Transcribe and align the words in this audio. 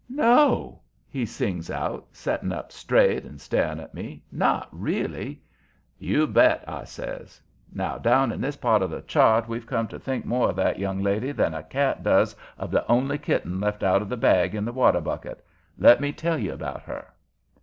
"No?" 0.09 0.81
he 1.07 1.27
sings 1.27 1.69
out, 1.69 2.07
setting 2.11 2.51
up 2.51 2.71
straight 2.71 3.23
and 3.23 3.39
staring 3.39 3.79
at 3.79 3.93
me. 3.93 4.23
"Not 4.31 4.67
really?" 4.71 5.43
"You 5.99 6.25
bet," 6.25 6.63
I 6.67 6.85
says. 6.85 7.39
"Now 7.71 7.99
down 7.99 8.31
in 8.31 8.41
this 8.41 8.55
part 8.55 8.81
of 8.81 8.89
the 8.89 9.03
chart 9.03 9.47
we've 9.47 9.67
come 9.67 9.87
to 9.89 9.99
think 9.99 10.25
more 10.25 10.49
of 10.49 10.55
that 10.55 10.79
young 10.79 11.03
lady 11.03 11.31
than 11.31 11.53
a 11.53 11.61
cat 11.61 12.01
does 12.01 12.35
of 12.57 12.71
the 12.71 12.83
only 12.91 13.19
kitten 13.19 13.59
left 13.59 13.83
out 13.83 14.01
of 14.01 14.09
the 14.09 14.17
bag 14.17 14.55
in 14.55 14.65
the 14.65 14.73
water 14.73 15.01
bucket. 15.01 15.45
Let 15.77 16.01
me 16.01 16.11
tell 16.13 16.39
you 16.39 16.51
about 16.51 16.81
her." 16.81 17.09